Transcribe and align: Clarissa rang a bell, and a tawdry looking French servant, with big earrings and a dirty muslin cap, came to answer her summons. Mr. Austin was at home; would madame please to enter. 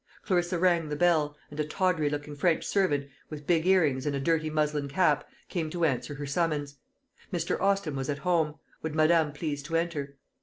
Clarissa 0.23 0.57
rang 0.57 0.91
a 0.91 0.95
bell, 0.95 1.37
and 1.51 1.59
a 1.59 1.63
tawdry 1.63 2.09
looking 2.09 2.35
French 2.35 2.65
servant, 2.65 3.07
with 3.29 3.45
big 3.45 3.67
earrings 3.67 4.07
and 4.07 4.15
a 4.15 4.19
dirty 4.19 4.49
muslin 4.49 4.87
cap, 4.87 5.29
came 5.47 5.69
to 5.69 5.85
answer 5.85 6.15
her 6.15 6.25
summons. 6.25 6.79
Mr. 7.31 7.61
Austin 7.61 7.95
was 7.95 8.09
at 8.09 8.17
home; 8.25 8.55
would 8.81 8.95
madame 8.95 9.31
please 9.31 9.61
to 9.61 9.75
enter. 9.75 10.17